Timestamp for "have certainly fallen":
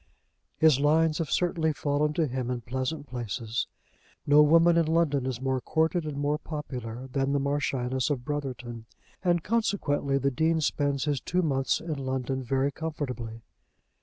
1.19-2.11